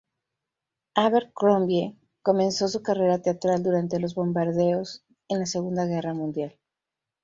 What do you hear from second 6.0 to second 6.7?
Mundial.